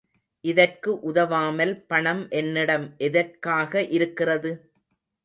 [0.43, 4.53] இதற்கு உதவாமல், பணம் என்னிடம் எதற்காக இருக்கிறது?